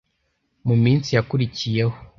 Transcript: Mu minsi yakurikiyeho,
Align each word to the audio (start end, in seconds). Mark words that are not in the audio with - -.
Mu 0.67 0.75
minsi 0.83 1.09
yakurikiyeho, 1.17 1.95